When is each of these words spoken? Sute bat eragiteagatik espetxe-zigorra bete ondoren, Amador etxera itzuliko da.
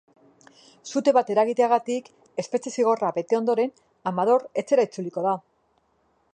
Sute 0.91 1.11
bat 1.17 1.27
eragiteagatik 1.33 2.09
espetxe-zigorra 2.45 3.13
bete 3.19 3.39
ondoren, 3.43 3.75
Amador 4.13 4.49
etxera 4.63 4.87
itzuliko 4.91 5.29
da. 5.31 5.39